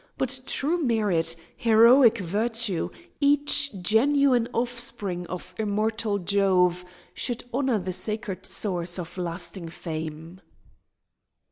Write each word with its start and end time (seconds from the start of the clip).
But 0.17 0.39
true 0.47 0.79
merit, 0.81 1.35
heroic 1.55 2.17
virtue, 2.17 2.89
each 3.19 3.71
genuine 3.83 4.47
offspring 4.51 5.27
of 5.27 5.53
immortal 5.59 6.17
Jove, 6.17 6.83
should 7.13 7.43
honour 7.53 7.77
the 7.77 7.93
sacred 7.93 8.47
source 8.47 8.97
of 8.97 9.15
lasting 9.19 9.69
fame. 9.69 10.41